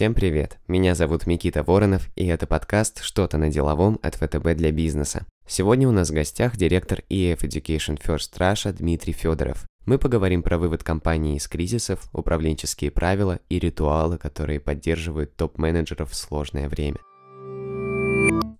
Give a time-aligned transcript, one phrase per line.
[0.00, 0.58] Всем привет!
[0.66, 5.26] Меня зовут Микита Воронов, и это подкаст «Что-то на деловом» от ВТБ для бизнеса.
[5.46, 9.66] Сегодня у нас в гостях директор EF Education First Russia Дмитрий Федоров.
[9.84, 16.16] Мы поговорим про вывод компании из кризисов, управленческие правила и ритуалы, которые поддерживают топ-менеджеров в
[16.16, 16.96] сложное время.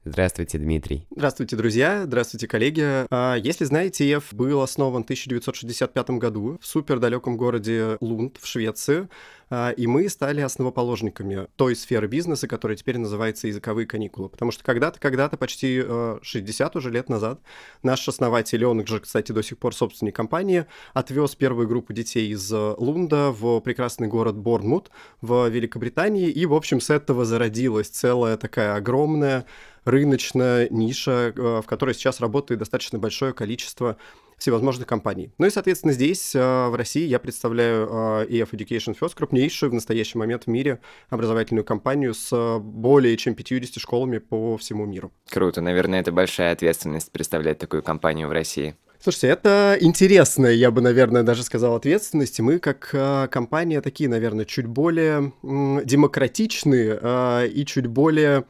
[0.04, 1.06] Здравствуйте, Дмитрий.
[1.14, 2.02] Здравствуйте, друзья.
[2.04, 3.06] Здравствуйте, коллеги.
[3.10, 8.46] А, если знаете, ЕФ был основан в 1965 году в супер далеком городе Лунд в
[8.46, 9.08] Швеции.
[9.50, 14.28] А, и мы стали основоположниками той сферы бизнеса, которая теперь называется языковые каникулы.
[14.28, 15.82] Потому что когда-то, когда-то, почти
[16.22, 17.40] 60 э, уже лет назад,
[17.82, 22.52] наш основатель, он же, кстати, до сих пор собственник компании, отвез первую группу детей из
[22.52, 26.30] э, Лунда в прекрасный город Борнмут в Великобритании.
[26.30, 29.46] И, в общем, с этого зародилась целая такая огромная
[29.84, 33.96] рыночная ниша, э, в которой сейчас работает достаточно большое количество
[34.40, 35.32] всевозможных компаний.
[35.38, 39.74] Ну и, соответственно, здесь, э, в России, я представляю э, EF Education First, крупнейшую в
[39.74, 40.80] настоящий момент в мире
[41.10, 45.12] образовательную компанию с более чем 50 школами по всему миру.
[45.28, 45.60] Круто.
[45.60, 48.74] Наверное, это большая ответственность представлять такую компанию в России.
[49.02, 52.38] Слушайте, это интересная, я бы, наверное, даже сказал, ответственность.
[52.40, 58.44] Мы как э, компания такие, наверное, чуть более э, демократичные э, и чуть более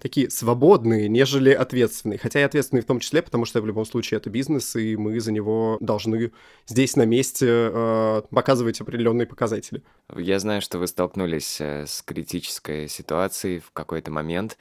[0.00, 2.18] такие свободные, нежели ответственные.
[2.18, 5.18] Хотя и ответственные в том числе, потому что в любом случае это бизнес, и мы
[5.20, 6.32] за него должны
[6.66, 9.82] здесь на месте э, показывать определенные показатели.
[10.14, 14.58] Я знаю, что вы столкнулись э, с критической ситуацией в какой-то момент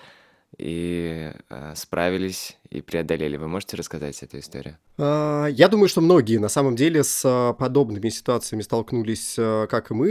[0.57, 3.37] и э, справились и преодолели.
[3.37, 4.77] Вы можете рассказать эту историю?
[4.97, 9.91] А, я думаю, что многие на самом деле с а, подобными ситуациями столкнулись, а, как
[9.91, 10.09] и мы.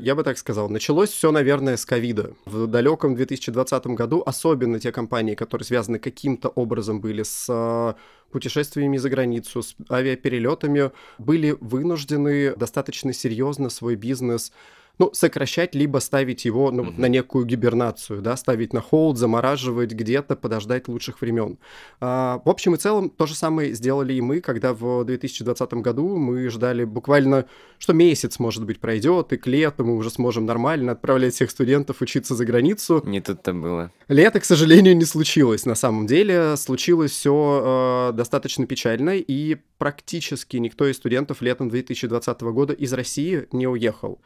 [0.00, 2.32] Я бы так сказал, началось все, наверное, с ковида.
[2.44, 7.96] В далеком 2020 году, особенно те компании, которые связаны каким-то образом были с
[8.30, 14.52] путешествиями за границу, с авиаперелетами, были вынуждены достаточно серьезно свой бизнес
[14.98, 17.00] ну, сокращать, либо ставить его ну, mm-hmm.
[17.00, 21.58] на некую гибернацию, да, ставить на холд, замораживать где-то, подождать лучших времен.
[22.00, 26.16] А, в общем и целом, то же самое сделали и мы, когда в 2020 году
[26.16, 27.46] мы ждали буквально,
[27.78, 32.00] что месяц, может быть, пройдет, и к лету мы уже сможем нормально отправлять всех студентов
[32.00, 33.02] учиться за границу.
[33.04, 33.92] Не тут-то было.
[34.08, 36.56] Лето, к сожалению, не случилось на самом деле.
[36.56, 43.46] Случилось все э, достаточно печально, и практически никто из студентов летом 2020 года из России
[43.52, 44.20] не уехал.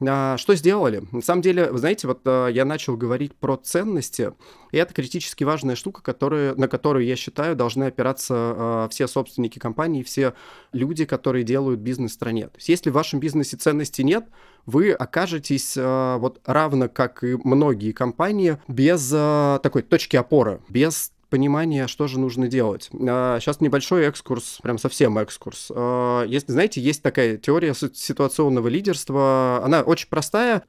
[0.00, 1.02] А, что сделали?
[1.10, 4.32] На самом деле, вы знаете, вот а, я начал говорить про ценности,
[4.70, 9.58] и это критически важная штука, которая, на которую, я считаю, должны опираться а, все собственники
[9.58, 10.34] компаний, все
[10.72, 12.48] люди, которые делают бизнес в стране.
[12.48, 14.26] То есть если в вашем бизнесе ценностей нет,
[14.66, 22.06] вы окажетесь вот равно как и многие компании без такой точки опоры, без понимание, что
[22.06, 22.88] же нужно делать.
[22.92, 25.70] Сейчас а, небольшой экскурс, прям совсем экскурс.
[25.74, 30.64] А, если, знаете, есть такая теория ситуационного лидерства, она очень простая,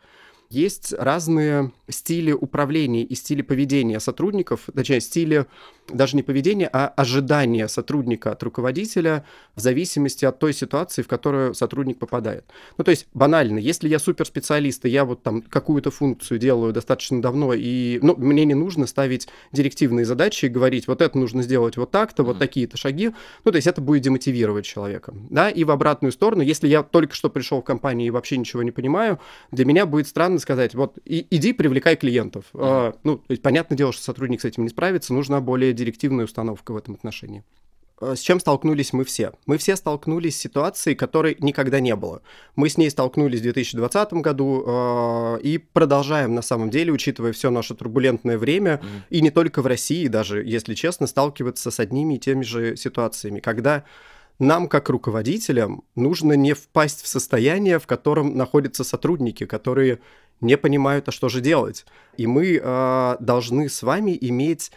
[0.49, 5.45] есть разные стили управления и стили поведения сотрудников, точнее, стили
[5.89, 9.25] даже не поведения, а ожидания сотрудника от руководителя
[9.55, 12.45] в зависимости от той ситуации, в которую сотрудник попадает.
[12.77, 17.21] Ну, то есть, банально, если я суперспециалист, и я вот там какую-то функцию делаю достаточно
[17.21, 21.77] давно, и ну, мне не нужно ставить директивные задачи и говорить, вот это нужно сделать
[21.77, 23.11] вот так-то, вот такие-то шаги,
[23.45, 27.15] ну, то есть это будет демотивировать человека, да, и в обратную сторону, если я только
[27.15, 29.19] что пришел в компанию и вообще ничего не понимаю,
[29.51, 32.45] для меня будет странно сказать, вот, и, иди привлекай клиентов.
[32.53, 32.59] Mm-hmm.
[32.63, 36.77] А, ну, понятное дело, что сотрудник с этим не справится, нужна более директивная установка в
[36.77, 37.43] этом отношении.
[37.99, 39.31] Э, с чем столкнулись мы все?
[39.45, 42.21] Мы все столкнулись с ситуацией, которой никогда не было.
[42.55, 47.49] Мы с ней столкнулись в 2020 году э, и продолжаем на самом деле, учитывая все
[47.49, 49.01] наше турбулентное время, mm-hmm.
[49.09, 53.39] и не только в России, даже, если честно, сталкиваться с одними и теми же ситуациями,
[53.39, 53.83] когда
[54.39, 59.99] нам, как руководителям, нужно не впасть в состояние, в котором находятся сотрудники, которые
[60.41, 61.85] не понимают, а что же делать.
[62.17, 64.71] И мы э, должны с вами иметь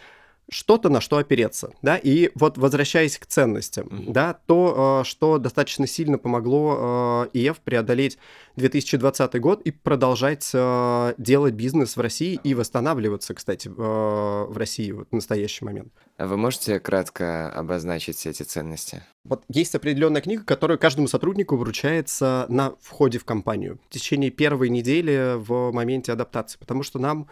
[0.51, 4.11] что-то, на что опереться, да, и вот возвращаясь к ценностям, mm-hmm.
[4.11, 8.17] да, то, э, что достаточно сильно помогло э, ИФ преодолеть
[8.57, 15.05] 2020 год и продолжать э, делать бизнес в России и восстанавливаться, кстати, в России в
[15.11, 15.93] настоящий момент.
[16.17, 19.03] А вы можете кратко обозначить эти ценности?
[19.23, 24.67] Вот есть определенная книга, которая каждому сотруднику вручается на входе в компанию в течение первой
[24.67, 27.29] недели в моменте адаптации, потому что нам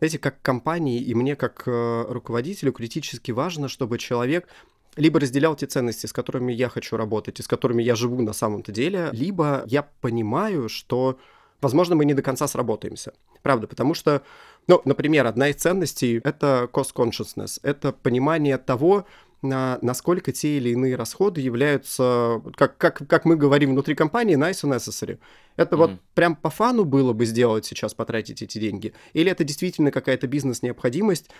[0.00, 4.48] знаете, как компании и мне как э, руководителю критически важно, чтобы человек
[4.96, 8.32] либо разделял те ценности, с которыми я хочу работать и с которыми я живу на
[8.32, 11.18] самом-то деле, либо я понимаю, что,
[11.60, 13.12] возможно, мы не до конца сработаемся.
[13.42, 14.22] Правда, потому что,
[14.66, 19.06] ну, например, одна из ценностей— это cost consciousness, это понимание того,
[19.42, 24.76] насколько те или иные расходы являются, как, как, как мы говорим внутри компании, nice and
[24.76, 25.18] necessary.
[25.56, 25.78] Это mm-hmm.
[25.78, 28.92] вот прям по фану было бы сделать сейчас, потратить эти деньги?
[29.12, 31.30] Или это действительно какая-то бизнес-необходимость,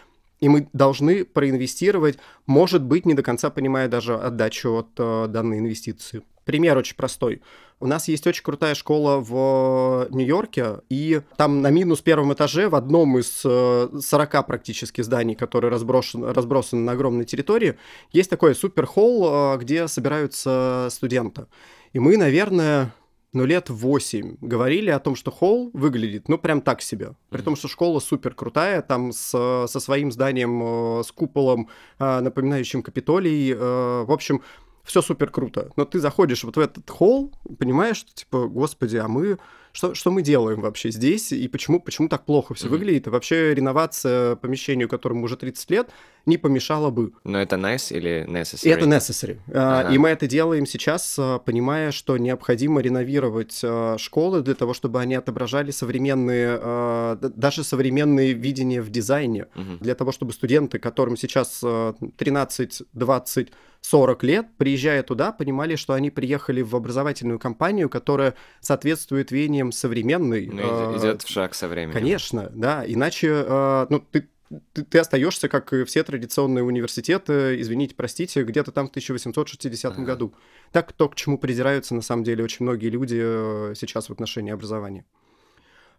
[0.41, 5.59] и мы должны проинвестировать, может быть, не до конца понимая даже отдачу от э, данной
[5.59, 6.23] инвестиции.
[6.51, 7.43] Пример очень простой.
[7.79, 12.75] У нас есть очень крутая школа в Нью-Йорке, и там на минус первом этаже в
[12.75, 17.77] одном из 40 э, практически зданий, которые разброшен, разбросаны на огромной территории,
[18.11, 21.47] есть такой супер-холл, э, где собираются студенты.
[21.93, 22.93] И мы, наверное,
[23.33, 27.13] ну, лет 8 говорили о том, что холл выглядит, ну, прям так себе.
[27.29, 31.69] При том, что школа супер крутая, там с, со своим зданием, э, с куполом,
[32.01, 33.53] э, напоминающим Капитолий.
[33.53, 34.43] Э, в общем,
[34.85, 35.71] все супер круто.
[35.77, 39.39] Но ты заходишь вот в этот холл, понимаешь, что типа, господи, а мы
[39.73, 42.71] что, что мы делаем вообще здесь и почему, почему так плохо все mm-hmm.
[42.71, 43.07] выглядит.
[43.07, 45.91] И вообще реновация помещению, которому уже 30 лет,
[46.27, 47.13] не помешала бы.
[47.25, 48.69] Но это nice или necessary?
[48.69, 49.39] И это necessary.
[49.53, 49.95] А, ага.
[49.95, 55.01] И мы это делаем сейчас, а, понимая, что необходимо реновировать а, школы для того, чтобы
[55.01, 59.47] они отображали современные, даже современные видения в дизайне.
[59.55, 59.79] Угу.
[59.81, 66.11] Для того, чтобы студенты, которым сейчас 13, 20, 40 лет, приезжая туда, понимали, что они
[66.11, 70.47] приехали в образовательную компанию, которая соответствует веяниям современной.
[70.47, 71.95] Ну, идет в шаг со временем.
[71.95, 72.85] Конечно, да.
[72.87, 74.29] Иначе, ну, ты
[74.73, 80.03] ты, ты остаешься, как и все традиционные университеты, извините, простите, где-то там в 1860 ага.
[80.03, 80.35] году.
[80.73, 84.53] Так то, к чему придираются на самом деле очень многие люди э, сейчас в отношении
[84.53, 85.05] образования.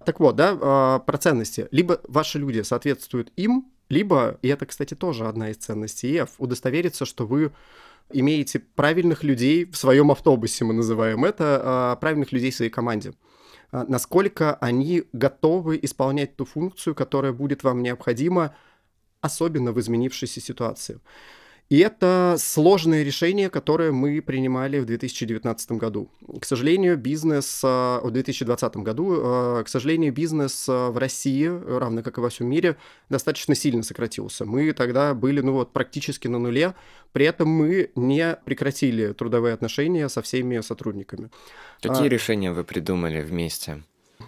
[0.05, 1.67] Так вот, да, а, про ценности.
[1.71, 7.05] Либо ваши люди соответствуют им, либо, и это, кстати, тоже одна из ценностей ЕФ, удостовериться,
[7.05, 7.51] что вы
[8.11, 13.13] имеете правильных людей в своем автобусе, мы называем это, а, правильных людей в своей команде.
[13.71, 18.55] А, насколько они готовы исполнять ту функцию, которая будет вам необходима,
[19.21, 20.99] особенно в изменившейся ситуации.
[21.71, 26.09] И это сложное решение, которое мы принимали в 2019 году.
[26.41, 32.17] К сожалению, бизнес а, в 2020 году, а, к сожалению, бизнес в России, равно как
[32.17, 32.75] и во всем мире,
[33.09, 34.43] достаточно сильно сократился.
[34.43, 36.73] Мы тогда были ну, вот, практически на нуле,
[37.13, 41.29] при этом мы не прекратили трудовые отношения со всеми сотрудниками.
[41.81, 42.09] Какие а...
[42.09, 43.81] решения вы придумали вместе?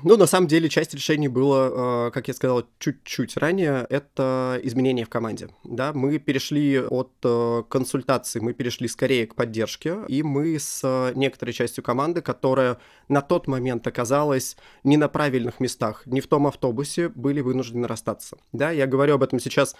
[0.03, 5.05] Ну, на самом деле, часть решений было, э, как я сказал чуть-чуть ранее, это изменения
[5.05, 5.49] в команде.
[5.63, 11.53] Да, мы перешли от э, консультации, мы перешли скорее к поддержке, и мы с некоторой
[11.53, 12.77] частью команды, которая
[13.09, 18.37] на тот момент оказалась не на правильных местах, не в том автобусе, были вынуждены расстаться.
[18.51, 19.75] Да, я говорю об этом сейчас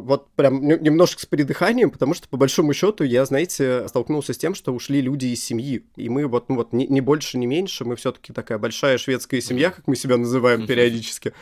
[0.00, 4.54] вот прям немножко с придыханием, потому что, по большому счету, я, знаете, столкнулся с тем,
[4.54, 5.84] что ушли люди из семьи.
[5.96, 9.40] И мы вот, ну вот, не, не больше, не меньше, мы все-таки такая большая шведская
[9.40, 11.32] семья, как мы себя называем периодически.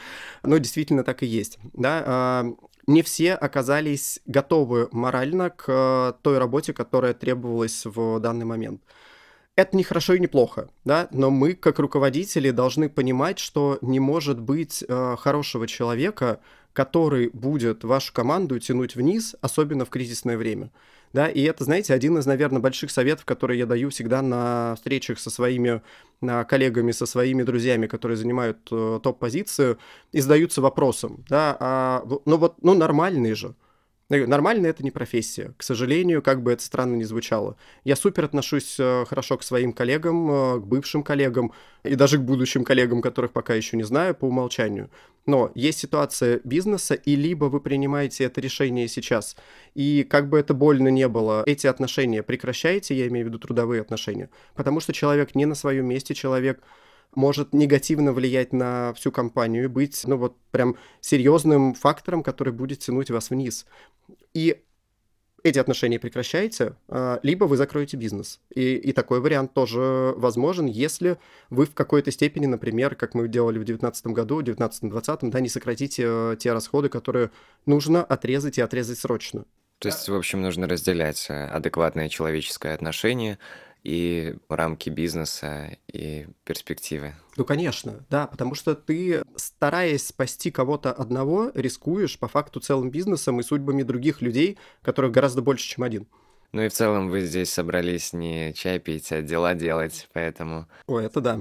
[0.43, 1.59] Но действительно так и есть.
[1.73, 2.03] Да?
[2.07, 2.47] А,
[2.87, 8.83] не все оказались готовы морально к э, той работе, которая требовалась в данный момент
[9.59, 13.99] это не хорошо и не плохо, да, но мы, как руководители, должны понимать, что не
[13.99, 16.39] может быть э, хорошего человека,
[16.73, 20.71] который будет вашу команду тянуть вниз, особенно в кризисное время.
[21.13, 25.19] Да, и это, знаете, один из, наверное, больших советов, которые я даю всегда на встречах
[25.19, 25.81] со своими
[26.21, 29.79] коллегами, со своими друзьями, которые занимают э, топ-позицию,
[30.13, 33.55] и задаются вопросом, да, а, ну вот, ну нормальный же,
[34.09, 35.53] Нормально это не профессия.
[35.59, 37.57] К сожалению, как бы это странно ни звучало.
[37.85, 42.23] Я супер отношусь э, хорошо к своим коллегам, э, к бывшим коллегам и даже к
[42.23, 44.89] будущим коллегам, которых пока еще не знаю по умолчанию.
[45.29, 49.37] Но есть ситуация бизнеса, и либо вы принимаете это решение сейчас,
[49.75, 53.83] и как бы это больно не было, эти отношения прекращаете, я имею в виду трудовые
[53.83, 56.63] отношения, потому что человек не на своем месте, человек
[57.15, 62.79] может негативно влиять на всю компанию и быть, ну вот, прям серьезным фактором, который будет
[62.79, 63.67] тянуть вас вниз.
[64.33, 64.63] И
[65.43, 68.41] эти отношения прекращаете, а, либо вы закроете бизнес.
[68.55, 71.19] И, и такой вариант тоже возможен, если
[71.51, 75.49] вы в какой-то степени, например, как мы делали в 2019 году, в 2019-2020, да, не
[75.49, 77.31] сократите э, те расходы, которые
[77.67, 79.45] нужно отрезать и отрезать срочно.
[79.79, 83.39] То есть, в общем, нужно разделять э, адекватное человеческое отношение
[83.89, 87.15] и рамки бизнеса, и перспективы.
[87.37, 93.41] Ну, конечно, да, потому что ты, стараясь спасти кого-то одного, рискуешь по факту целым бизнесом
[93.41, 96.07] и судьбами других людей, которых гораздо больше, чем один.
[96.53, 100.67] Ну и в целом вы здесь собрались не чай пить, а дела делать, поэтому...
[100.87, 101.41] О, это да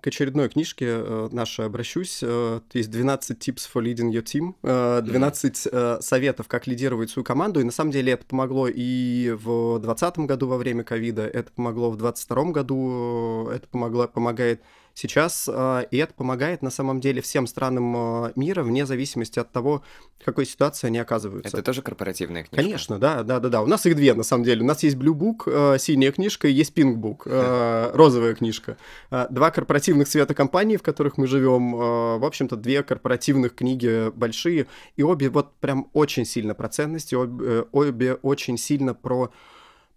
[0.00, 2.20] к очередной книжке э, нашей обращусь.
[2.22, 4.54] Э, есть 12 tips for leading your team,
[5.02, 7.60] 12 э, советов, как лидировать свою команду.
[7.60, 11.90] И на самом деле это помогло и в 2020 году во время ковида, это помогло
[11.90, 14.62] в 2022 году, это помогло, помогает
[15.00, 19.50] сейчас, э, и это помогает на самом деле всем странам э, мира вне зависимости от
[19.50, 19.82] того,
[20.20, 21.56] в какой ситуации они оказываются.
[21.56, 22.56] Это тоже корпоративная книжка?
[22.56, 23.62] Конечно, да, да, да, да.
[23.62, 24.62] У нас их две на самом деле.
[24.62, 28.76] У нас есть Blue Book, э, синяя книжка, и есть Pink Book, э, розовая книжка.
[29.10, 31.74] Э, два корпоративных цвета компаний, в которых мы живем.
[31.74, 34.66] Э, в общем-то, две корпоративных книги большие,
[34.96, 39.30] и обе вот прям очень сильно про ценности, обе, э, обе очень сильно про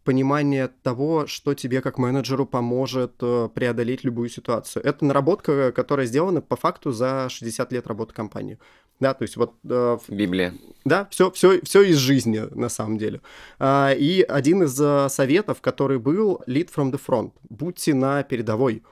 [0.03, 4.83] понимание того, что тебе как менеджеру поможет э, преодолеть любую ситуацию.
[4.85, 8.59] Это наработка, которая сделана по факту за 60 лет работы компании.
[8.99, 9.53] Да, то есть вот...
[9.69, 10.53] Э, Библия.
[10.85, 13.21] Да, все, все, все из жизни на самом деле.
[13.59, 17.31] А, и один из э, советов, который был lead from the front.
[17.49, 18.83] Будьте на передовой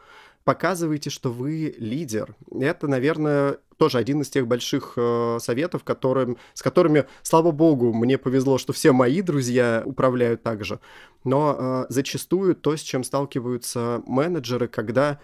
[0.43, 2.35] показывайте, что вы лидер.
[2.59, 8.19] Это, наверное, тоже один из тех больших э, советов, которым, с которыми, слава богу, мне
[8.19, 10.79] повезло, что все мои друзья управляют так же.
[11.23, 15.19] Но э, зачастую то, с чем сталкиваются менеджеры, когда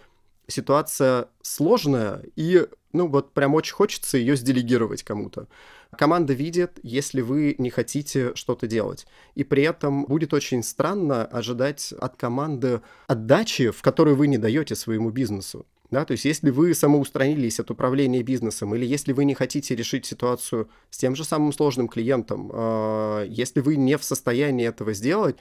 [0.47, 5.47] ситуация сложная и, ну, вот прям очень хочется ее сделегировать кому-то.
[5.95, 9.05] Команда видит, если вы не хотите что-то делать.
[9.35, 14.73] И при этом будет очень странно ожидать от команды отдачи, в которую вы не даете
[14.73, 15.67] своему бизнесу.
[15.89, 20.05] Да, то есть если вы самоустранились от управления бизнесом, или если вы не хотите решить
[20.05, 25.37] ситуацию с тем же самым сложным клиентом, э, если вы не в состоянии этого сделать,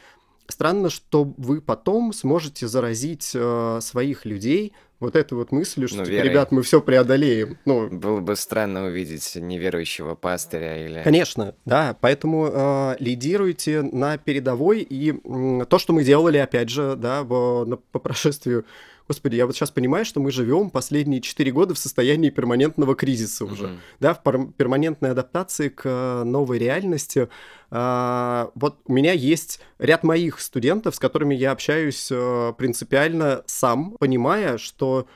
[0.48, 6.04] странно, что вы потом сможете заразить э, своих людей вот этой вот мыслью, что, ну,
[6.06, 7.58] типа, ребят, мы все преодолеем.
[7.66, 11.02] Ну, Было бы странно увидеть неверующего пастыря или...
[11.02, 16.96] Конечно, да, поэтому э, лидируйте на передовой, и э, то, что мы делали, опять же,
[16.96, 18.64] да, в, на, по прошествию
[19.08, 23.44] Господи, я вот сейчас понимаю, что мы живем последние 4 года в состоянии перманентного кризиса
[23.44, 23.78] уже, mm-hmm.
[24.00, 27.28] да, в пер- перманентной адаптации к э, новой реальности.
[27.70, 33.92] А, вот у меня есть ряд моих студентов, с которыми я общаюсь а, принципиально сам,
[33.98, 35.06] понимая, что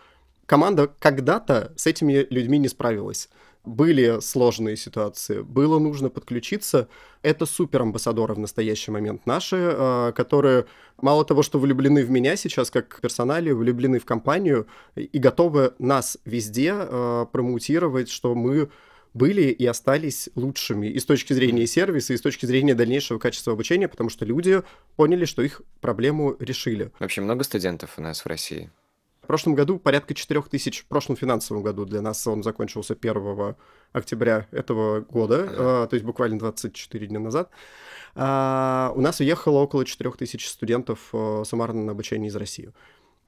[0.47, 3.29] команда когда-то с этими людьми не справилась
[3.71, 6.89] были сложные ситуации, было нужно подключиться.
[7.23, 10.67] Это супер амбассадоры в настоящий момент наши, а, которые
[11.01, 16.19] мало того, что влюблены в меня сейчас как персонали, влюблены в компанию и готовы нас
[16.25, 18.71] везде а, промоутировать, что мы
[19.15, 23.53] были и остались лучшими и с точки зрения сервиса, и с точки зрения дальнейшего качества
[23.53, 24.63] обучения, потому что люди
[24.97, 26.93] поняли, что их проблему решили.
[26.99, 28.71] Вообще много студентов у нас в России?
[29.27, 33.55] Прошлом году порядка 4 тысяч, в прошлом финансовом году для нас он закончился 1
[33.93, 35.87] октября этого года, ага.
[35.87, 37.51] то есть буквально 24 дня назад.
[38.15, 42.73] А, у нас уехало около 4 тысяч студентов э, суммарно на обучение из России.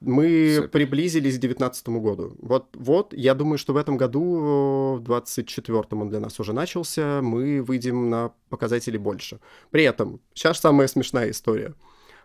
[0.01, 0.69] Мы Супер.
[0.69, 2.35] приблизились к 2019 году.
[2.41, 7.21] Вот, вот, я думаю, что в этом году, в 24-м он для нас уже начался,
[7.21, 9.39] мы выйдем на показатели больше.
[9.71, 11.73] При этом, сейчас самая смешная история.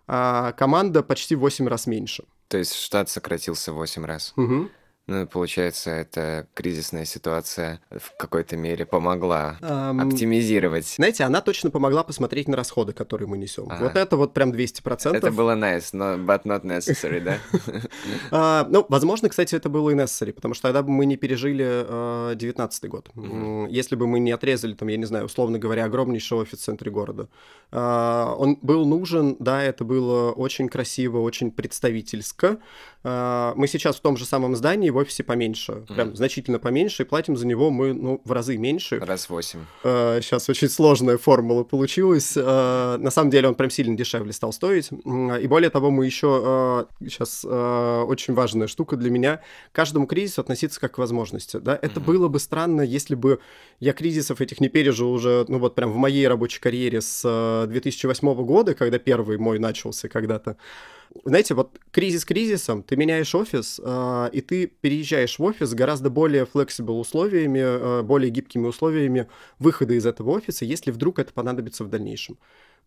[0.08, 2.24] А команда почти в 8 раз меньше.
[2.48, 4.32] То есть штат сократился в 8 раз.
[4.36, 4.70] Угу.
[5.08, 10.86] Ну, получается, эта кризисная ситуация в какой-то мере помогла um, оптимизировать.
[10.86, 13.68] Знаете, она точно помогла посмотреть на расходы, которые мы несем.
[13.70, 13.84] Ага.
[13.84, 15.16] Вот это вот прям 200%.
[15.16, 17.38] Это было nice, но but not necessary, да?
[18.30, 21.64] uh, ну, возможно, кстати, это было и necessary, потому что тогда бы мы не пережили
[21.64, 23.08] uh, 19 год.
[23.14, 23.68] Mm-hmm.
[23.70, 26.90] Если бы мы не отрезали, там, я не знаю, условно говоря, огромнейший офис в центре
[26.90, 27.30] города.
[27.70, 32.58] Uh, он был нужен, да, это было очень красиво, очень представительско.
[33.04, 36.16] Uh, мы сейчас в том же самом здании, в офисе поменьше, прям mm.
[36.16, 38.98] значительно поменьше, и платим за него мы, ну, в разы меньше.
[38.98, 39.60] Раз восемь.
[39.82, 42.36] Сейчас очень сложная формула получилась.
[42.36, 44.90] Uh, на самом деле он прям сильно дешевле стал стоить.
[44.90, 49.40] И более того, мы еще, сейчас очень важная штука для меня,
[49.72, 51.58] к каждому кризису относиться как к возможности.
[51.58, 51.78] Да?
[51.80, 52.04] Это mm-hmm.
[52.04, 53.40] было бы странно, если бы
[53.80, 57.66] я кризисов этих не пережил уже, ну вот прям в моей рабочей карьере с uh,
[57.66, 60.56] 2008 года, когда первый мой начался когда-то.
[61.24, 66.44] Знаете, вот кризис кризисом, ты меняешь офис, э, и ты переезжаешь в офис гораздо более
[66.44, 71.88] flexible условиями, э, более гибкими условиями выхода из этого офиса, если вдруг это понадобится в
[71.88, 72.38] дальнейшем.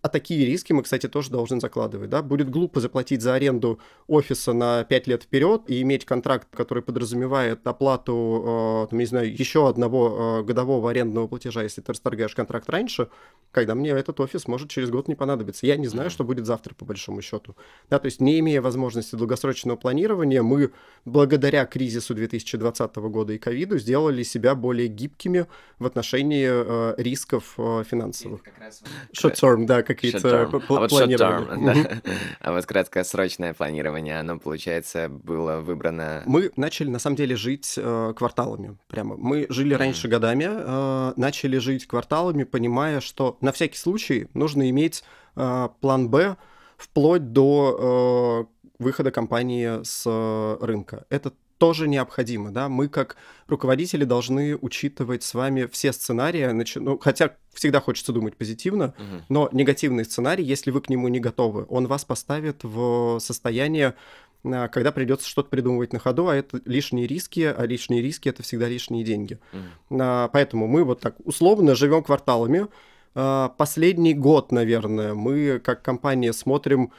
[0.01, 2.10] А такие риски мы, кстати, тоже должны закладывать.
[2.10, 2.24] Да?
[2.24, 7.65] Будет глупо заплатить за аренду офиса на 5 лет вперед и иметь контракт, который подразумевает
[7.67, 12.67] оплату, э, там, не знаю, еще одного э, годового арендного платежа, если ты расторгаешь контракт
[12.70, 13.10] раньше,
[13.51, 15.67] когда мне этот офис может через год не понадобиться.
[15.67, 17.55] Я не знаю, что будет завтра, по большому счету.
[17.89, 20.72] Да, то есть, не имея возможности долгосрочного планирования, мы,
[21.05, 25.46] благодаря кризису 2020 года и ковиду, сделали себя более гибкими
[25.77, 28.41] в отношении э, рисков э, финансовых.
[29.13, 32.01] Short-term, да, какие-то а планирования.
[32.39, 36.24] А вот краткосрочное планирование, оно, получается, было выбрано...
[36.25, 39.17] Мы начали, на самом деле, жить э, кварталами прямо.
[39.17, 45.03] Мы жили раньше годами, э, начали жить кварталами, понимая, что на всякий случай нужно иметь
[45.36, 46.38] э, план «Б»
[46.77, 48.48] вплоть до
[48.79, 51.05] выхода компании с рынка.
[51.10, 56.75] Это тоже необходимо, да, мы как руководители должны учитывать с вами все сценарии, нач...
[56.75, 59.23] ну, хотя всегда хочется думать позитивно, угу.
[59.29, 63.93] но негативный сценарий, если вы к нему не готовы, он вас поставит в состояние
[64.43, 68.41] а, когда придется что-то придумывать на ходу, а это лишние риски, а лишние риски это
[68.41, 69.37] всегда лишние деньги.
[69.91, 70.29] Mm.
[70.33, 72.69] Поэтому мы вот так условно живем кварталами.
[73.13, 76.91] А, последний год, наверное, мы как компания смотрим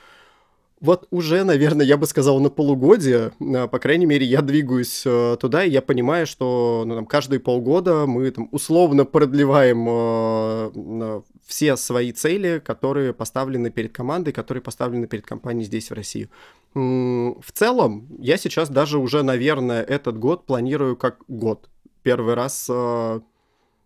[0.83, 5.65] вот уже, наверное, я бы сказал, на полугодие, по крайней мере, я двигаюсь э, туда,
[5.65, 12.11] и я понимаю, что ну, там, каждые полгода мы там, условно продлеваем э, все свои
[12.11, 16.29] цели, которые поставлены перед командой, которые поставлены перед компанией здесь, в России.
[16.75, 21.71] В целом, я сейчас даже уже, наверное, этот год планирую как год.
[22.03, 23.21] Первый раз э,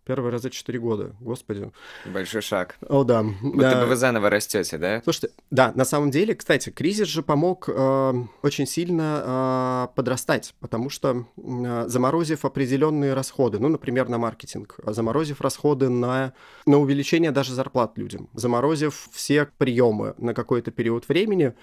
[0.07, 1.73] Первый раз за 4 года, господи.
[2.05, 2.77] Большой шаг.
[2.89, 3.25] О, да.
[3.25, 3.81] Будто да.
[3.81, 5.03] бы вы заново растете, да?
[5.03, 10.91] Слушайте, да, на самом деле, кстати, кризис же помог э, очень сильно э, подрастать, потому
[10.91, 16.35] что э, заморозив определенные расходы, ну, например, на маркетинг, заморозив расходы на,
[16.67, 21.55] на увеличение даже зарплат людям, заморозив все приемы на какой-то период времени,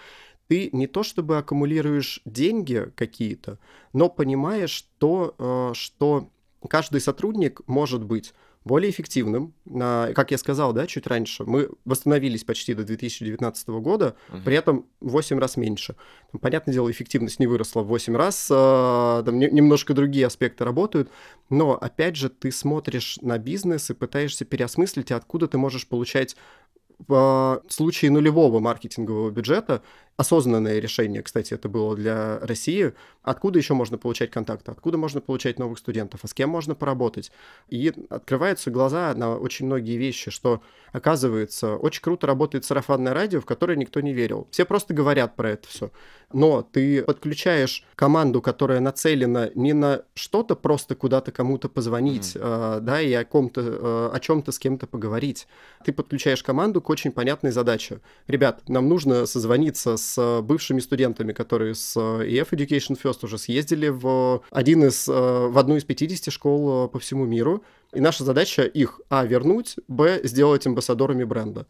[0.49, 3.57] ты не то чтобы аккумулируешь деньги какие-то,
[3.93, 6.29] но понимаешь то, э, что
[6.67, 8.33] каждый сотрудник может быть
[8.65, 9.53] более эффективным.
[9.65, 14.43] Как я сказал, да, чуть раньше, мы восстановились почти до 2019 года, uh-huh.
[14.43, 15.95] при этом в 8 раз меньше.
[16.31, 21.09] Там, понятное дело, эффективность не выросла в 8 раз, а, там немножко другие аспекты работают,
[21.49, 26.35] но, опять же, ты смотришь на бизнес и пытаешься переосмыслить, откуда ты можешь получать
[27.07, 29.81] в случае нулевого маркетингового бюджета
[30.17, 32.93] осознанное решение, кстати, это было для России.
[33.23, 34.71] Откуда еще можно получать контакты?
[34.71, 36.19] Откуда можно получать новых студентов?
[36.23, 37.31] А с кем можно поработать?
[37.69, 43.45] И открываются глаза на очень многие вещи, что, оказывается, очень круто работает сарафанное радио, в
[43.45, 44.47] которое никто не верил.
[44.51, 45.91] Все просто говорят про это все.
[46.31, 52.77] Но ты подключаешь команду, которая нацелена не на что-то просто куда-то кому-то позвонить, mm-hmm.
[52.77, 55.47] э, да, и о ком-то, э, о чем-то с кем-то поговорить.
[55.85, 57.99] Ты подключаешь команду к очень понятной задаче.
[58.27, 63.37] Ребят, нам нужно созвониться с э, бывшими студентами, которые с EF э, Education First уже
[63.37, 67.63] съездили в один из, э, в одну из 50 школ по всему миру.
[67.93, 71.67] И наша задача их, а, вернуть, б, сделать амбассадорами бренда.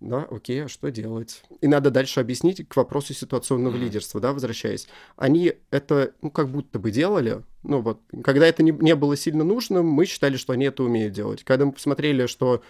[0.00, 1.42] Да, окей, а что делать?
[1.62, 4.86] И надо дальше объяснить к вопросу ситуационного лидерства, да, возвращаясь.
[5.16, 9.44] Они это, ну, как будто бы делали, ну, вот, когда это не, не было сильно
[9.44, 11.42] нужным, мы считали, что они это умеют делать.
[11.44, 12.62] Когда мы посмотрели, что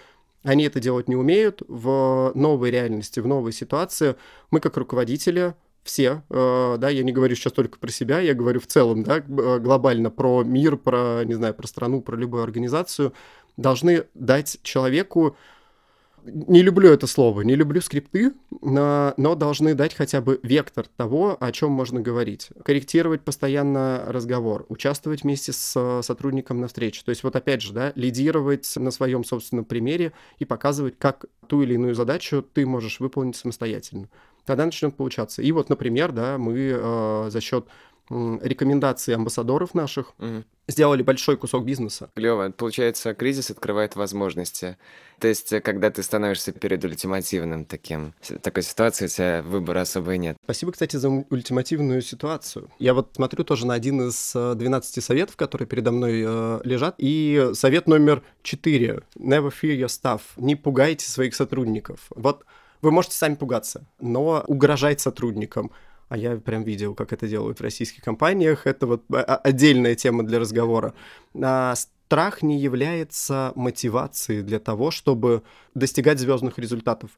[0.44, 4.14] они это делать не умеют в новой реальности, в новой ситуации.
[4.50, 8.60] Мы как руководители все, э, да, я не говорю сейчас только про себя, я говорю
[8.60, 13.12] в целом, да, э, глобально про мир, про, не знаю, про страну, про любую организацию,
[13.56, 15.36] должны дать человеку
[16.24, 18.32] не люблю это слово, не люблю скрипты,
[18.62, 22.48] но, но должны дать хотя бы вектор того, о чем можно говорить.
[22.64, 27.02] Корректировать постоянно разговор, участвовать вместе с сотрудником на встрече.
[27.04, 31.62] То есть вот опять же, да, лидировать на своем собственном примере и показывать, как ту
[31.62, 34.08] или иную задачу ты можешь выполнить самостоятельно.
[34.46, 35.42] Тогда начнет получаться.
[35.42, 37.66] И вот, например, да, мы э, за счет
[38.10, 40.44] рекомендации амбассадоров наших, угу.
[40.68, 42.10] сделали большой кусок бизнеса.
[42.14, 42.50] Клево.
[42.50, 44.76] Получается, кризис открывает возможности.
[45.20, 48.12] То есть, э, когда ты становишься перед ультимативным таким,
[48.42, 50.36] такой ситуацией, у тебя выбора особо нет.
[50.44, 52.68] Спасибо, кстати, за ультимативную ситуацию.
[52.78, 56.96] Я вот смотрю тоже на один из 12 э, советов, которые передо мной э, лежат,
[56.98, 59.02] и совет номер 4.
[59.16, 60.20] Never fear your staff.
[60.36, 62.00] Не пугайте своих сотрудников.
[62.14, 62.44] Вот
[62.84, 65.72] вы можете сами пугаться, но угрожать сотрудникам,
[66.08, 69.94] а я прям видел, как это делают в российских компаниях, это вот а, а, отдельная
[69.94, 70.94] тема для разговора.
[71.40, 75.42] А страх не является мотивацией для того, чтобы
[75.74, 77.10] достигать звездных результатов.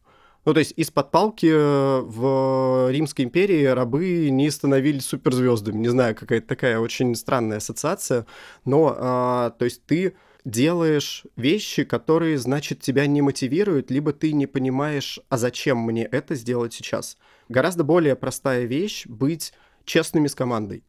[0.47, 5.79] Ну, то есть из-под палки э, в Римской империи рабы не становились суперзвездами.
[5.79, 8.27] Не знаю, какая-то такая очень странная ассоциация,
[8.65, 14.47] но, а, то есть ты делаешь вещи, которые, значит, тебя не мотивируют, либо ты не
[14.47, 17.19] понимаешь, а зачем мне это сделать сейчас.
[17.49, 19.53] Гораздо более простая вещь быть
[19.85, 20.83] честными с командой.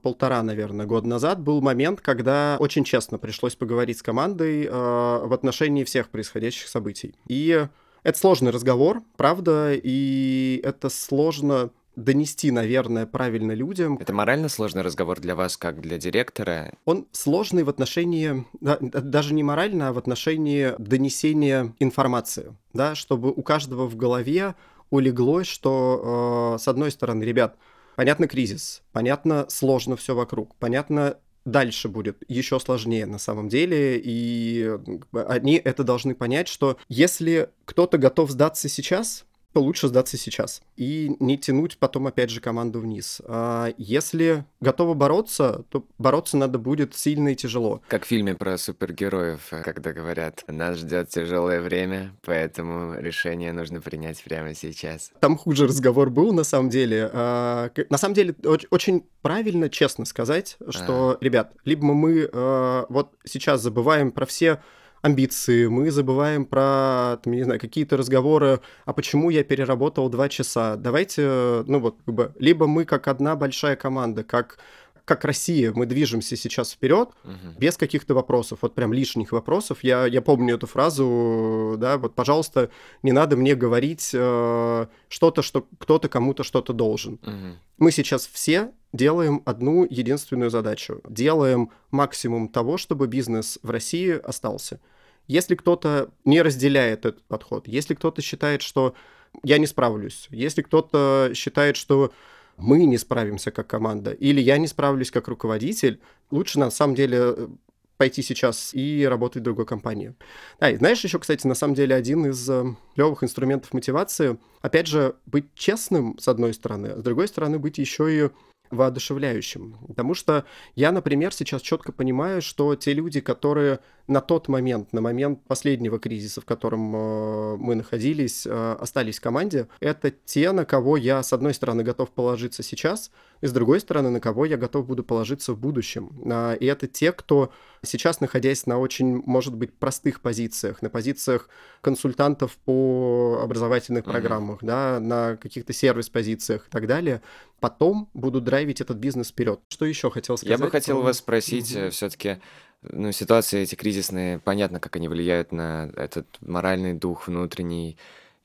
[0.00, 5.32] Полтора, наверное, года назад был момент, когда очень честно пришлось поговорить с командой э, в
[5.32, 7.14] отношении всех происходящих событий.
[7.28, 7.68] И
[8.02, 13.98] это сложный разговор, правда, и это сложно донести, наверное, правильно людям.
[14.00, 16.72] Это морально сложный разговор для вас, как для директора?
[16.84, 23.30] Он сложный в отношении, да, даже не морально, а в отношении донесения информации, да, чтобы
[23.30, 24.54] у каждого в голове
[24.92, 27.56] улеглось, что, э, с одной стороны, ребят,
[27.96, 34.70] понятно кризис, понятно сложно все вокруг, понятно дальше будет еще сложнее на самом деле, и
[35.12, 39.24] они это должны понять, что если кто-то готов сдаться сейчас,
[39.60, 43.20] лучше сдаться сейчас и не тянуть потом опять же команду вниз.
[43.26, 47.82] А если готовы бороться, то бороться надо будет сильно и тяжело.
[47.88, 54.22] Как в фильме про супергероев, когда говорят, нас ждет тяжелое время, поэтому решение нужно принять
[54.22, 55.12] прямо сейчас.
[55.20, 57.10] Там хуже разговор был на самом деле.
[57.12, 58.34] А, на самом деле
[58.70, 61.24] очень правильно, честно сказать, что, а.
[61.24, 64.60] ребят, либо мы а, вот сейчас забываем про все
[65.02, 70.76] амбиции, мы забываем про, там, не знаю, какие-то разговоры, а почему я переработал два часа.
[70.76, 74.58] Давайте, ну вот, как бы, либо мы как одна большая команда, как
[75.04, 77.58] как Россия, мы движемся сейчас вперед угу.
[77.58, 79.82] без каких-то вопросов, вот прям лишних вопросов.
[79.82, 82.70] Я, я помню эту фразу, да, вот, пожалуйста,
[83.02, 87.14] не надо мне говорить э, что-то, что кто-то кому-то что-то должен.
[87.14, 87.58] Угу.
[87.78, 91.00] Мы сейчас все делаем одну единственную задачу.
[91.08, 94.80] Делаем максимум того, чтобы бизнес в России остался.
[95.26, 98.94] Если кто-то не разделяет этот подход, если кто-то считает, что
[99.42, 102.12] я не справлюсь, если кто-то считает, что
[102.56, 107.48] мы не справимся как команда, или я не справлюсь как руководитель, лучше на самом деле
[107.96, 110.14] пойти сейчас и работать в другой компании.
[110.58, 114.88] Да, и знаешь, еще, кстати, на самом деле один из э, клевых инструментов мотивации, опять
[114.88, 118.30] же, быть честным, с одной стороны, а с другой стороны, быть еще и
[118.72, 119.76] воодушевляющим.
[119.86, 125.00] Потому что я, например, сейчас четко понимаю, что те люди, которые на тот момент, на
[125.00, 130.64] момент последнего кризиса, в котором э, мы находились, э, остались в команде, это те, на
[130.64, 133.10] кого я, с одной стороны, готов положиться сейчас,
[133.42, 136.10] и с другой стороны, на кого я готов буду положиться в будущем.
[136.24, 137.52] Э, и это те, кто
[137.82, 141.48] сейчас, находясь на очень, может быть, простых позициях, на позициях
[141.80, 144.10] консультантов по образовательных mm-hmm.
[144.10, 147.20] программах, да, на каких-то сервис-позициях и так далее,
[147.58, 149.60] потом будут драйвить этот бизнес вперед.
[149.68, 150.58] Что еще хотел сказать?
[150.58, 151.90] Я бы хотел вас спросить mm-hmm.
[151.90, 152.40] все-таки,
[152.82, 157.98] ну, ситуации эти кризисные, понятно, как они влияют на этот моральный дух внутренний,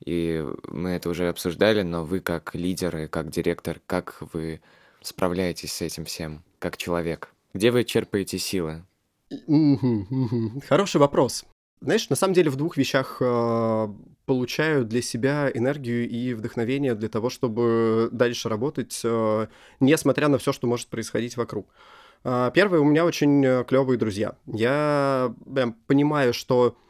[0.04, 4.60] и мы это уже обсуждали, но вы как лидер и как директор, как вы
[5.08, 7.34] справляетесь с этим всем, как человек?
[7.54, 8.84] Где вы черпаете силы?
[10.68, 11.44] Хороший вопрос.
[11.80, 13.88] Знаешь, на самом деле в двух вещах э,
[14.26, 19.46] получаю для себя энергию и вдохновение для того, чтобы дальше работать, э,
[19.80, 21.68] несмотря на все, что может происходить вокруг.
[22.24, 24.34] А, первое, у меня очень э, клевые друзья.
[24.46, 26.87] Я прям понимаю, что э,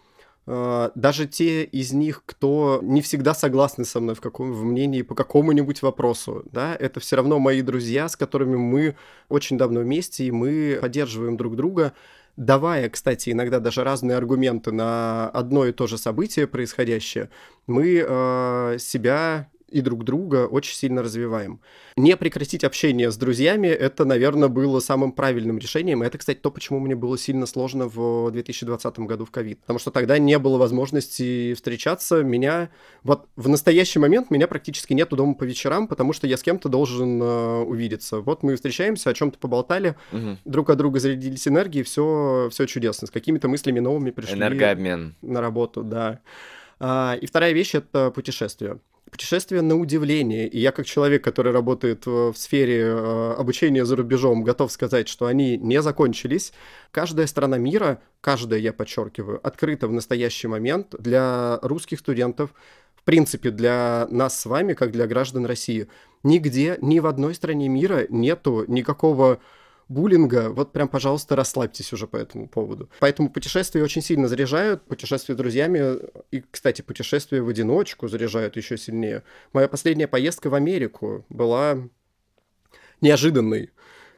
[0.95, 5.15] даже те из них, кто не всегда согласны со мной в, каком, в мнении по
[5.15, 8.97] какому-нибудь вопросу, да, это все равно мои друзья, с которыми мы
[9.29, 11.93] очень давно вместе, и мы поддерживаем друг друга,
[12.37, 17.29] давая, кстати, иногда даже разные аргументы на одно и то же событие происходящее,
[17.67, 21.61] мы э, себя и друг друга очень сильно развиваем.
[21.97, 26.03] Не прекратить общение с друзьями, это, наверное, было самым правильным решением.
[26.03, 29.61] это, кстати, то, почему мне было сильно сложно в 2020 году в ковид.
[29.61, 32.23] Потому что тогда не было возможности встречаться.
[32.23, 32.71] Меня
[33.03, 36.69] вот в настоящий момент меня практически нету дома по вечерам, потому что я с кем-то
[36.69, 38.21] должен э, увидеться.
[38.21, 40.39] Вот мы встречаемся, о чем-то поболтали, угу.
[40.45, 43.07] друг от друга зарядились энергией, все, все чудесно.
[43.07, 45.15] С какими-то мыслями новыми пришли Энергообмен.
[45.23, 46.21] на работу, да.
[46.81, 48.79] А, и вторая вещь— это путешествие
[49.11, 50.49] путешествие на удивление.
[50.49, 55.27] И я как человек, который работает в сфере э, обучения за рубежом, готов сказать, что
[55.27, 56.53] они не закончились.
[56.91, 62.51] Каждая страна мира, каждая, я подчеркиваю, открыта в настоящий момент для русских студентов,
[62.95, 65.89] в принципе, для нас с вами, как для граждан России.
[66.23, 69.39] Нигде, ни в одной стране мира нету никакого
[69.89, 72.89] буллинга, вот прям, пожалуйста, расслабьтесь уже по этому поводу.
[73.01, 75.99] Поэтому путешествия очень сильно заряжают, путешествия с друзьями,
[76.31, 79.23] и, кстати, путешествия в одиночку заряжают еще сильнее.
[79.53, 81.79] Моя последняя поездка в Америку была
[83.01, 83.71] неожиданной.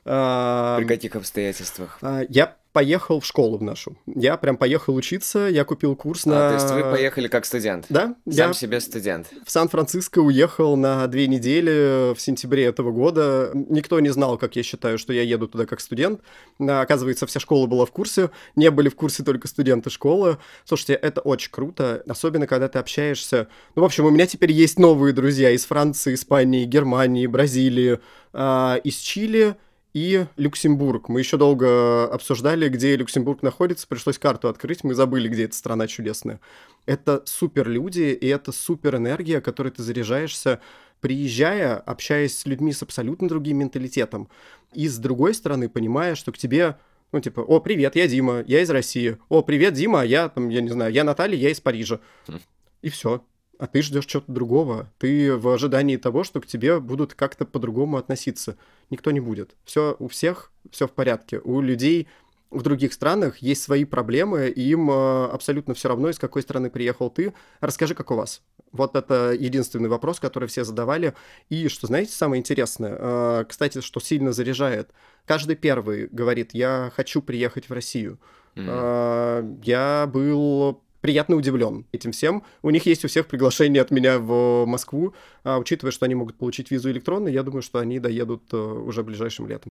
[0.02, 1.98] При каких обстоятельствах?
[2.00, 3.96] А, я поехал в школу в нашу.
[4.06, 6.48] Я прям поехал учиться, я купил курс а, на...
[6.48, 7.86] то есть вы поехали как студент?
[7.88, 8.14] Да.
[8.28, 9.28] Сам я себе студент?
[9.44, 13.50] В Сан-Франциско уехал на две недели в сентябре этого года.
[13.54, 16.20] Никто не знал, как я считаю, что я еду туда как студент.
[16.60, 18.30] А, оказывается, вся школа была в курсе.
[18.56, 20.38] Не были в курсе только студенты школы.
[20.64, 23.48] Слушайте, это очень круто, особенно когда ты общаешься...
[23.74, 27.98] Ну, в общем, у меня теперь есть новые друзья из Франции, Испании, Германии, Бразилии,
[28.32, 29.56] э, из Чили,
[29.92, 31.08] и Люксембург.
[31.08, 35.86] Мы еще долго обсуждали, где Люксембург находится, пришлось карту открыть, мы забыли, где эта страна
[35.86, 36.40] чудесная.
[36.86, 40.60] Это супер люди, и это супер энергия, которой ты заряжаешься,
[41.00, 44.28] приезжая, общаясь с людьми с абсолютно другим менталитетом.
[44.72, 46.76] И с другой стороны, понимая, что к тебе
[47.12, 49.18] ну, типа, о, привет, я Дима, я из России.
[49.28, 51.98] О, привет, Дима, я там, я не знаю, я Наталья, я из Парижа.
[52.28, 52.38] Хм.
[52.82, 53.24] И все
[53.60, 54.90] а ты ждешь чего-то другого.
[54.98, 58.56] Ты в ожидании того, что к тебе будут как-то по-другому относиться.
[58.88, 59.54] Никто не будет.
[59.64, 61.40] Все у всех, все в порядке.
[61.44, 62.08] У людей
[62.50, 66.70] в других странах есть свои проблемы, и им э, абсолютно все равно, из какой страны
[66.70, 67.34] приехал ты.
[67.60, 68.42] Расскажи, как у вас.
[68.72, 71.12] Вот это единственный вопрос, который все задавали.
[71.50, 74.90] И что, знаете, самое интересное, э, кстати, что сильно заряжает.
[75.26, 78.18] Каждый первый говорит, я хочу приехать в Россию.
[78.56, 79.60] Mm.
[79.62, 82.42] Я был приятно удивлен этим всем.
[82.62, 86.36] У них есть у всех приглашение от меня в Москву, а учитывая, что они могут
[86.36, 89.70] получить визу электронно, я думаю, что они доедут э, уже ближайшим летом.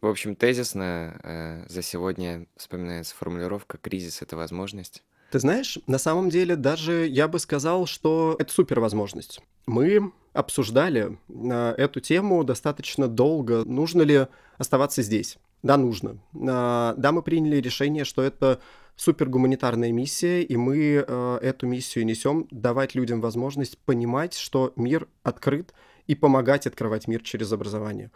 [0.00, 5.02] В общем, тезисно э, за сегодня вспоминается формулировка «кризис— это возможность».
[5.30, 9.42] Ты знаешь, на самом деле даже я бы сказал, что это супер возможность.
[9.66, 13.64] Мы обсуждали э, эту тему достаточно долго.
[13.64, 15.36] Нужно ли оставаться здесь?
[15.62, 16.18] Да, нужно.
[16.34, 18.60] Э, да, мы приняли решение, что это
[18.96, 25.08] супер гуманитарная миссия, и мы э, эту миссию несем, давать людям возможность понимать, что мир
[25.22, 25.72] открыт,
[26.08, 28.10] и помогать открывать мир через образование.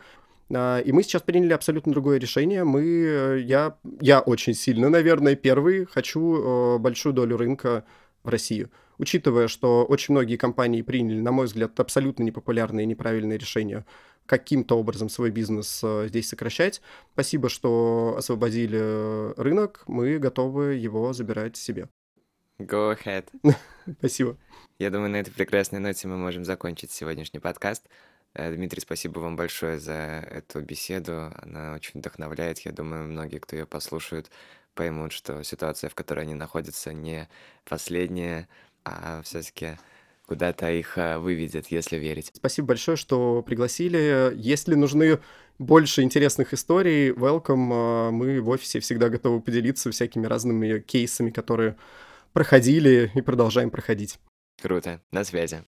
[0.53, 2.65] А, и мы сейчас приняли абсолютно другое решение.
[2.65, 7.85] Мы, э, я, я очень сильно, наверное, первый хочу э, большую долю рынка
[8.25, 8.71] в Россию.
[8.99, 13.85] Учитывая, что очень многие компании приняли, на мой взгляд, абсолютно непопулярные и неправильные решения
[14.27, 16.81] каким-то образом свой бизнес э, здесь сокращать.
[17.13, 19.85] Спасибо, что освободили рынок.
[19.87, 21.89] Мы готовы его забирать себе.
[22.59, 23.27] Go ahead.
[23.99, 24.37] Спасибо.
[24.79, 27.87] Я думаю, на этой прекрасной ноте мы можем закончить сегодняшний подкаст.
[28.35, 31.33] Э, Дмитрий, спасибо вам большое за эту беседу.
[31.43, 32.61] Она очень вдохновляет.
[32.61, 34.31] Я думаю, многие, кто ее послушают,
[34.75, 37.29] поймут, что ситуация, в которой они находятся, не
[37.65, 38.49] последняя,
[38.85, 39.79] а все-таки
[40.33, 42.31] куда-то их э, выведет, если верить.
[42.33, 44.33] Спасибо большое, что пригласили.
[44.35, 45.19] Если нужны
[45.59, 48.09] больше интересных историй, welcome.
[48.09, 51.77] Э, мы в офисе всегда готовы поделиться всякими разными кейсами, которые
[52.33, 54.19] проходили и продолжаем проходить.
[54.63, 55.03] Круто.
[55.13, 55.67] На связи.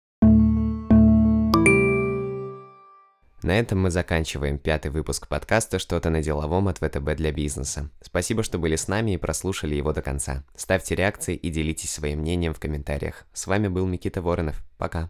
[3.43, 7.89] На этом мы заканчиваем пятый выпуск подкаста «Что-то на деловом» от ВТБ для бизнеса.
[8.01, 10.45] Спасибо, что были с нами и прослушали его до конца.
[10.55, 13.25] Ставьте реакции и делитесь своим мнением в комментариях.
[13.33, 14.63] С вами был Никита Воронов.
[14.77, 15.09] Пока.